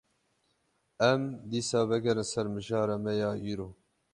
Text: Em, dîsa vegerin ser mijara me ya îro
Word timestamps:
Em, 1.09 1.21
dîsa 1.51 1.81
vegerin 1.89 2.27
ser 2.31 2.47
mijara 2.55 2.95
me 3.03 3.13
ya 3.21 3.29
îro 3.51 3.69